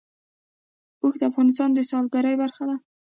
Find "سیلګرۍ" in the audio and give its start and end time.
1.89-2.35